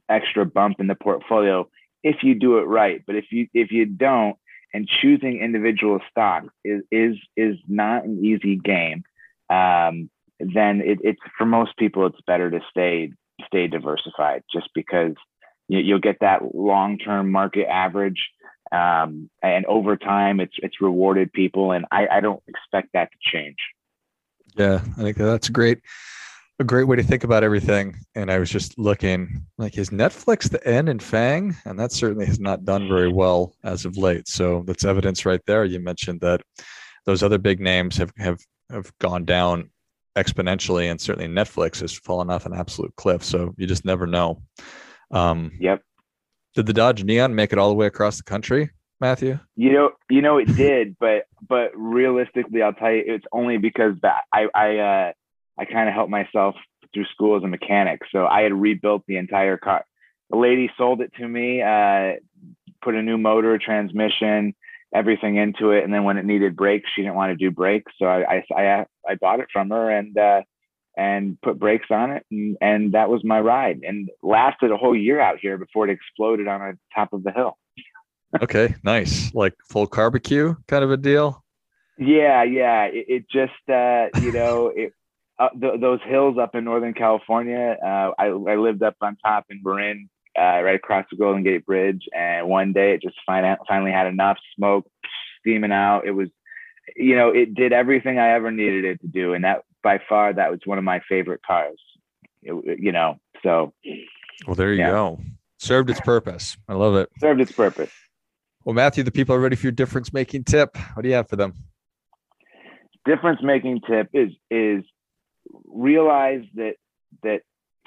extra 0.08 0.44
bump 0.44 0.80
in 0.80 0.88
the 0.88 0.96
portfolio 0.96 1.68
if 2.02 2.22
you 2.22 2.34
do 2.34 2.58
it 2.58 2.62
right. 2.62 3.02
But 3.06 3.16
if 3.16 3.26
you 3.30 3.46
if 3.54 3.70
you 3.70 3.86
don't, 3.86 4.36
and 4.74 4.88
choosing 4.88 5.40
individual 5.40 6.00
stocks 6.10 6.48
is 6.64 6.82
is 6.90 7.16
is 7.36 7.56
not 7.68 8.04
an 8.04 8.24
easy 8.24 8.56
game. 8.56 9.04
Um, 9.48 10.10
then 10.40 10.82
it, 10.84 10.98
it's 11.02 11.20
for 11.38 11.46
most 11.46 11.76
people 11.76 12.06
it's 12.06 12.20
better 12.26 12.50
to 12.50 12.60
stay 12.70 13.12
stay 13.46 13.68
diversified 13.68 14.42
just 14.52 14.68
because 14.74 15.14
you, 15.68 15.78
you'll 15.78 16.00
get 16.00 16.18
that 16.20 16.54
long 16.54 16.98
term 16.98 17.30
market 17.30 17.66
average 17.68 18.30
um, 18.76 19.30
and 19.42 19.64
over 19.66 19.96
time 19.96 20.40
it's 20.40 20.54
it's 20.58 20.80
rewarded 20.80 21.32
people 21.32 21.72
and 21.72 21.84
I, 21.90 22.06
I 22.08 22.20
don't 22.20 22.42
expect 22.46 22.90
that 22.92 23.10
to 23.12 23.18
change 23.20 23.56
yeah 24.56 24.80
i 24.98 25.02
think 25.02 25.16
that's 25.16 25.48
great 25.48 25.80
a 26.58 26.64
great 26.64 26.84
way 26.84 26.96
to 26.96 27.02
think 27.02 27.24
about 27.24 27.44
everything 27.44 27.96
and 28.14 28.30
i 28.30 28.38
was 28.38 28.50
just 28.50 28.78
looking 28.78 29.44
like 29.58 29.76
is 29.76 29.90
netflix 29.90 30.48
the 30.48 30.66
end 30.66 30.88
in 30.88 30.98
fang 30.98 31.54
and 31.64 31.78
that 31.78 31.92
certainly 31.92 32.26
has 32.26 32.40
not 32.40 32.64
done 32.64 32.88
very 32.88 33.12
well 33.12 33.54
as 33.64 33.84
of 33.84 33.96
late 33.96 34.26
so 34.28 34.62
that's 34.66 34.84
evidence 34.84 35.26
right 35.26 35.42
there 35.46 35.64
you 35.64 35.80
mentioned 35.80 36.20
that 36.20 36.40
those 37.04 37.22
other 37.22 37.38
big 37.38 37.60
names 37.60 37.96
have 37.96 38.12
have 38.18 38.38
have 38.70 38.92
gone 38.98 39.24
down 39.24 39.70
exponentially, 40.16 40.90
and 40.90 41.00
certainly 41.00 41.28
Netflix 41.28 41.80
has 41.80 41.92
fallen 41.92 42.30
off 42.30 42.46
an 42.46 42.54
absolute 42.54 42.94
cliff. 42.96 43.22
So 43.22 43.54
you 43.56 43.66
just 43.66 43.84
never 43.84 44.06
know. 44.06 44.42
Um, 45.10 45.52
yep. 45.60 45.82
Did 46.56 46.64
the 46.64 46.72
Dodge 46.72 47.04
Neon 47.04 47.34
make 47.34 47.52
it 47.52 47.58
all 47.58 47.68
the 47.68 47.74
way 47.74 47.86
across 47.86 48.16
the 48.16 48.22
country, 48.22 48.70
Matthew? 48.98 49.38
You 49.56 49.72
know, 49.74 49.90
you 50.08 50.22
know 50.22 50.38
it 50.38 50.56
did, 50.56 50.96
but 51.00 51.26
but 51.46 51.70
realistically, 51.74 52.62
I'll 52.62 52.72
tell 52.72 52.90
you, 52.90 53.04
it's 53.06 53.26
only 53.30 53.58
because 53.58 53.94
that 54.00 54.22
I 54.32 54.46
I 54.54 54.78
uh, 54.78 55.12
I 55.58 55.64
kind 55.66 55.86
of 55.86 55.94
helped 55.94 56.10
myself 56.10 56.56
through 56.94 57.04
school 57.12 57.36
as 57.36 57.42
a 57.42 57.46
mechanic, 57.46 58.00
so 58.10 58.26
I 58.26 58.40
had 58.40 58.54
rebuilt 58.54 59.02
the 59.06 59.18
entire 59.18 59.58
car. 59.58 59.84
The 60.30 60.38
lady 60.38 60.70
sold 60.78 61.02
it 61.02 61.12
to 61.18 61.28
me, 61.28 61.60
uh, 61.60 62.14
put 62.80 62.94
a 62.94 63.02
new 63.02 63.18
motor, 63.18 63.58
transmission, 63.58 64.54
everything 64.94 65.36
into 65.36 65.72
it. 65.72 65.84
And 65.84 65.92
then 65.92 66.04
when 66.04 66.16
it 66.16 66.24
needed 66.24 66.56
brakes, 66.56 66.88
she 66.96 67.02
didn't 67.02 67.16
want 67.16 67.32
to 67.32 67.36
do 67.36 67.50
brakes. 67.50 67.92
So 67.98 68.06
I, 68.06 68.42
I, 68.50 68.60
I, 68.62 68.86
I 69.06 69.14
bought 69.16 69.40
it 69.40 69.48
from 69.52 69.70
her 69.70 69.90
and, 69.90 70.16
uh, 70.16 70.42
and 70.96 71.40
put 71.42 71.58
brakes 71.58 71.88
on 71.90 72.10
it. 72.10 72.24
And, 72.30 72.56
and 72.60 72.92
that 72.92 73.10
was 73.10 73.22
my 73.24 73.40
ride 73.40 73.80
and 73.86 74.08
lasted 74.22 74.70
a 74.70 74.76
whole 74.76 74.96
year 74.96 75.20
out 75.20 75.38
here 75.40 75.58
before 75.58 75.88
it 75.88 75.92
exploded 75.92 76.48
on 76.48 76.60
the 76.60 76.78
top 76.94 77.12
of 77.12 77.22
the 77.22 77.32
hill. 77.32 77.58
okay. 78.40 78.74
Nice. 78.82 79.34
Like 79.34 79.54
full 79.68 79.86
barbecue 79.86 80.54
kind 80.68 80.84
of 80.84 80.90
a 80.90 80.96
deal. 80.96 81.44
Yeah. 81.98 82.42
Yeah. 82.42 82.84
It, 82.84 83.06
it 83.08 83.30
just, 83.30 83.52
uh, 83.68 84.08
you 84.20 84.32
know, 84.32 84.68
it, 84.76 84.92
uh, 85.38 85.50
th- 85.60 85.80
those 85.80 86.00
hills 86.06 86.38
up 86.38 86.54
in 86.54 86.64
Northern 86.64 86.94
California. 86.94 87.76
Uh, 87.84 88.12
I, 88.18 88.26
I 88.26 88.56
lived 88.56 88.82
up 88.82 88.96
on 89.02 89.16
top 89.16 89.44
in 89.50 89.60
Marin 89.62 90.08
uh, 90.38 90.62
right 90.62 90.76
across 90.76 91.04
the 91.10 91.16
Golden 91.16 91.42
Gate 91.42 91.66
Bridge. 91.66 92.04
And 92.16 92.48
one 92.48 92.72
day 92.72 92.94
it 92.94 93.02
just 93.02 93.16
fin- 93.28 93.56
finally 93.68 93.92
had 93.92 94.06
enough 94.06 94.38
smoke 94.56 94.86
steaming 95.40 95.72
out. 95.72 96.06
It 96.06 96.12
was, 96.12 96.28
you 96.94 97.16
know, 97.16 97.30
it 97.30 97.54
did 97.54 97.74
everything 97.74 98.18
I 98.18 98.30
ever 98.30 98.50
needed 98.50 98.86
it 98.86 99.00
to 99.02 99.08
do. 99.08 99.34
And 99.34 99.44
that 99.44 99.64
by 99.86 100.00
far, 100.08 100.32
that 100.32 100.50
was 100.50 100.58
one 100.64 100.78
of 100.78 100.84
my 100.84 101.00
favorite 101.08 101.42
cars, 101.46 101.80
it, 102.42 102.80
you 102.80 102.90
know, 102.90 103.20
so. 103.44 103.72
Well, 104.44 104.56
there 104.56 104.72
you 104.72 104.80
yeah. 104.80 104.90
go. 104.90 105.20
Served 105.58 105.90
its 105.90 106.00
purpose. 106.00 106.56
I 106.68 106.74
love 106.74 106.96
it. 106.96 107.08
Served 107.20 107.40
its 107.40 107.52
purpose. 107.52 107.92
Well, 108.64 108.74
Matthew, 108.74 109.04
the 109.04 109.12
people 109.12 109.36
are 109.36 109.38
ready 109.38 109.54
for 109.54 109.62
your 109.62 109.70
difference 109.70 110.12
making 110.12 110.42
tip. 110.42 110.76
What 110.94 111.04
do 111.04 111.08
you 111.08 111.14
have 111.14 111.28
for 111.28 111.36
them? 111.36 111.54
Difference 113.04 113.38
making 113.44 113.82
tip 113.88 114.08
is, 114.12 114.32
is 114.50 114.82
realize 115.68 116.42
that, 116.56 116.74
that 117.22 117.42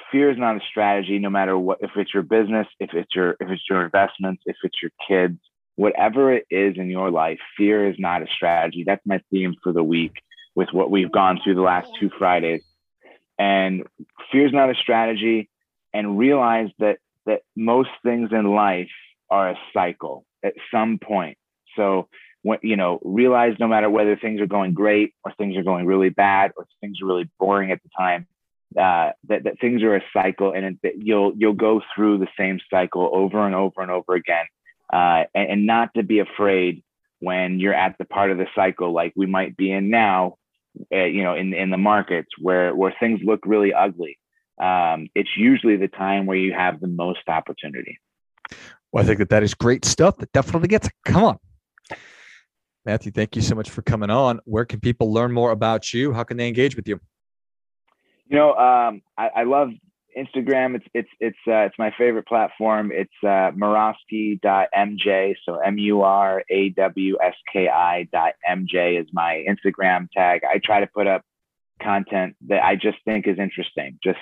fear 0.10 0.32
is 0.32 0.38
not 0.38 0.56
a 0.56 0.62
strategy 0.72 1.20
no 1.20 1.30
matter 1.30 1.58
what 1.60 1.80
if 1.82 1.92
it's 1.98 2.14
your 2.14 2.24
business 2.24 2.66
if 2.80 2.92
it's 2.94 3.14
your 3.14 3.32
if 3.40 3.48
it's 3.50 3.62
your 3.70 3.84
investments 3.84 4.42
if 4.48 4.56
it's 4.64 4.78
your 4.82 4.90
kids 5.08 5.38
whatever 5.76 6.34
it 6.34 6.46
is 6.50 6.78
in 6.78 6.90
your 6.90 7.12
life 7.12 7.38
fear 7.56 7.88
is 7.88 7.96
not 8.00 8.24
a 8.24 8.28
strategy 8.36 8.84
that's 8.88 9.06
my 9.06 9.22
theme 9.30 9.54
for 9.62 9.72
the 9.72 9.84
week 9.84 10.14
with 10.60 10.74
what 10.74 10.92
we've 10.92 11.10
gone 11.10 11.40
through 11.42 11.56
the 11.56 11.62
last 11.62 11.88
two 11.98 12.10
Fridays. 12.20 12.64
And 13.38 13.88
fear 14.30 14.46
is 14.46 14.52
not 14.52 14.70
a 14.70 14.76
strategy, 14.76 15.50
and 15.94 16.20
realize 16.20 16.70
that 16.80 16.98
that 17.26 17.44
most 17.56 17.92
things 18.04 18.30
in 18.34 18.46
life 18.54 18.92
are 19.30 19.52
a 19.52 19.60
cycle 19.74 20.26
at 20.44 20.54
some 20.70 21.00
point. 21.00 21.38
So 21.78 22.10
when 22.42 22.60
you 22.62 22.76
know, 22.76 23.00
realize 23.06 23.56
no 23.58 23.70
matter 23.70 23.90
whether 23.90 24.18
things 24.18 24.42
are 24.42 24.48
going 24.48 24.74
great 24.74 25.14
or 25.24 25.32
things 25.32 25.56
are 25.56 25.64
going 25.64 25.86
really 25.86 26.10
bad 26.10 26.52
or 26.58 26.68
things 26.82 26.98
are 27.02 27.08
really 27.08 27.30
boring 27.40 27.72
at 27.72 27.82
the 27.82 27.90
time, 27.98 28.28
uh, 28.76 29.12
that 29.30 29.46
that 29.46 29.62
things 29.62 29.82
are 29.82 29.96
a 29.96 30.04
cycle, 30.12 30.52
and 30.52 30.78
that 30.84 30.96
you'll 30.98 31.32
you'll 31.38 31.54
go 31.70 31.82
through 31.96 32.18
the 32.18 32.28
same 32.38 32.60
cycle 32.70 33.10
over 33.14 33.46
and 33.46 33.56
over 33.56 33.82
and 33.82 33.92
over 33.92 34.14
again, 34.14 34.48
uh, 34.92 35.24
and, 35.34 35.52
and 35.52 35.66
not 35.66 35.94
to 35.94 36.04
be 36.04 36.20
afraid 36.20 36.84
when 37.20 37.60
you're 37.62 37.74
at 37.74 37.98
the 37.98 38.06
part 38.06 38.30
of 38.32 38.38
the 38.38 38.48
cycle 38.56 38.92
like 38.92 39.14
we 39.16 39.26
might 39.26 39.56
be 39.56 39.72
in 39.72 39.90
now, 39.90 40.36
uh, 40.94 41.06
you 41.06 41.24
know, 41.24 41.36
in 41.36 41.54
in 41.54 41.70
the 41.70 41.78
markets 41.78 42.30
where 42.40 42.76
where 42.76 42.94
things 43.00 43.20
look 43.24 43.42
really 43.46 43.74
ugly. 43.74 44.18
Um, 44.62 45.08
it's 45.16 45.30
usually 45.38 45.78
the 45.78 45.88
time 45.88 46.26
where 46.26 46.38
you 46.38 46.54
have 46.54 46.82
the 46.82 46.88
most 46.88 47.22
opportunity. 47.28 47.98
Well, 48.92 49.04
I 49.04 49.08
think 49.08 49.20
that 49.20 49.30
that 49.30 49.44
is 49.44 49.54
great 49.54 49.86
stuff. 49.86 50.18
That 50.18 50.32
definitely 50.34 50.68
gets 50.68 50.88
it. 50.88 50.94
Come 51.06 51.24
on. 51.24 51.38
Matthew, 52.86 53.12
thank 53.12 53.36
you 53.36 53.42
so 53.42 53.56
much 53.56 53.70
for 53.70 53.82
coming 53.82 54.10
on. 54.10 54.40
Where 54.46 54.66
can 54.66 54.80
people 54.80 55.14
learn 55.14 55.32
more 55.32 55.52
about 55.52 55.94
you? 55.94 56.12
How 56.12 56.24
can 56.24 56.38
they 56.38 56.48
engage 56.48 56.76
with 56.76 56.88
you? 56.88 57.00
You 58.28 58.38
know, 58.38 58.54
um, 58.54 59.02
I, 59.18 59.30
I, 59.38 59.44
love 59.44 59.70
Instagram. 60.18 60.76
It's 60.76 60.86
it's 60.94 61.10
it's 61.20 61.38
uh, 61.48 61.66
it's 61.68 61.76
my 61.78 61.94
favorite 61.98 62.28
platform. 62.28 62.92
It's 62.94 63.12
uh, 63.24 63.52
Murawski.mj. 63.52 65.36
So 65.46 65.56
M 65.56 65.78
U 65.78 66.02
R 66.02 66.44
A 66.50 66.70
W 66.70 67.18
S 67.22 67.36
K 67.52 67.68
I 67.68 68.08
dot 68.12 68.34
MJ 68.50 69.00
is 69.02 69.08
my 69.14 69.44
Instagram 69.48 70.10
tag. 70.12 70.42
I 70.44 70.60
try 70.64 70.80
to 70.80 70.88
put 70.88 71.08
up 71.08 71.24
content 71.82 72.36
that 72.48 72.64
I 72.64 72.76
just 72.76 72.98
think 73.06 73.28
is 73.28 73.40
interesting. 73.40 74.00
Just 74.04 74.20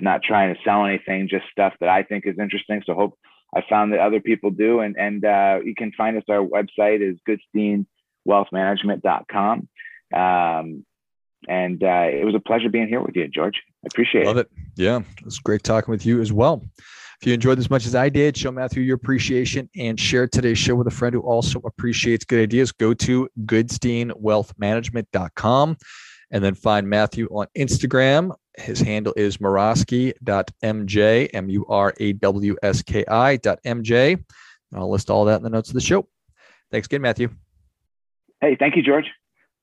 not 0.00 0.22
trying 0.22 0.54
to 0.54 0.60
sell 0.64 0.84
anything, 0.86 1.28
just 1.28 1.44
stuff 1.50 1.74
that 1.80 1.88
I 1.88 2.02
think 2.02 2.26
is 2.26 2.38
interesting. 2.38 2.82
So 2.86 2.94
hope 2.94 3.18
I 3.54 3.62
found 3.68 3.92
that 3.92 4.00
other 4.00 4.20
people 4.20 4.50
do. 4.50 4.80
And, 4.80 4.96
and 4.96 5.24
uh, 5.24 5.60
you 5.64 5.74
can 5.74 5.92
find 5.92 6.16
us, 6.16 6.24
our 6.28 6.44
website 6.44 7.00
is 7.00 7.16
goodsteinwealthmanagement.com. 8.26 9.68
Um, 10.14 10.84
and 11.48 11.82
uh, 11.82 12.08
it 12.10 12.24
was 12.24 12.34
a 12.34 12.40
pleasure 12.40 12.68
being 12.68 12.88
here 12.88 13.00
with 13.00 13.16
you, 13.16 13.26
George. 13.28 13.62
I 13.84 13.86
appreciate 13.90 14.26
Love 14.26 14.36
it. 14.36 14.50
Love 14.50 14.56
it. 14.66 14.72
Yeah, 14.76 14.98
it 14.98 15.24
was 15.24 15.38
great 15.38 15.62
talking 15.62 15.92
with 15.92 16.04
you 16.04 16.20
as 16.20 16.30
well. 16.32 16.62
If 17.20 17.26
you 17.26 17.32
enjoyed 17.32 17.58
as 17.58 17.70
much 17.70 17.86
as 17.86 17.94
I 17.94 18.10
did, 18.10 18.36
show 18.36 18.52
Matthew 18.52 18.82
your 18.82 18.96
appreciation 18.96 19.70
and 19.76 19.98
share 19.98 20.28
today's 20.28 20.58
show 20.58 20.74
with 20.74 20.86
a 20.86 20.90
friend 20.90 21.14
who 21.14 21.22
also 21.22 21.60
appreciates 21.60 22.26
good 22.26 22.42
ideas. 22.42 22.72
Go 22.72 22.92
to 22.92 23.30
goodsteinwealthmanagement.com 23.46 25.76
and 26.30 26.44
then 26.44 26.54
find 26.54 26.90
Matthew 26.90 27.26
on 27.28 27.46
Instagram 27.56 28.34
his 28.56 28.80
handle 28.80 29.12
is 29.16 29.36
murawski.mj, 29.38 31.30
M 31.32 31.50
U 31.50 31.66
R 31.68 31.94
A 31.98 32.12
W 32.14 32.56
S 32.62 32.82
K 32.82 33.04
I.mj. 33.06 34.24
I'll 34.74 34.90
list 34.90 35.10
all 35.10 35.26
that 35.26 35.36
in 35.36 35.42
the 35.42 35.50
notes 35.50 35.68
of 35.68 35.74
the 35.74 35.80
show. 35.80 36.08
Thanks 36.70 36.86
again, 36.86 37.02
Matthew. 37.02 37.28
Hey, 38.40 38.56
thank 38.58 38.76
you, 38.76 38.82
George. 38.82 39.06